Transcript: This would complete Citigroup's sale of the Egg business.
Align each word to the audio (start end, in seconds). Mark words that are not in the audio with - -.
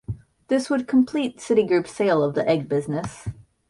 This 0.47 0.67
would 0.67 0.87
complete 0.87 1.37
Citigroup's 1.37 1.91
sale 1.91 2.23
of 2.23 2.33
the 2.33 2.43
Egg 2.49 2.67
business. 2.67 3.27